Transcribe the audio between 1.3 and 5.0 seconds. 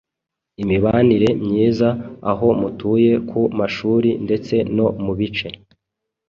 myiza aho mutuye, ku mashuri ndetse no